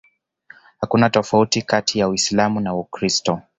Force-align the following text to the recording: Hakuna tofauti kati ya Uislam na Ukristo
Hakuna 0.81 1.09
tofauti 1.09 1.61
kati 1.61 1.99
ya 1.99 2.09
Uislam 2.09 2.59
na 2.59 2.75
Ukristo 2.75 3.41